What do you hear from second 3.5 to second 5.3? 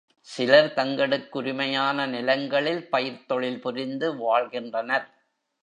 புரிந்து வாழ்கின்றனர்.